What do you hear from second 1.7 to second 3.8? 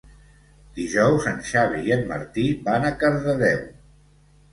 i en Martí van a Cardedeu.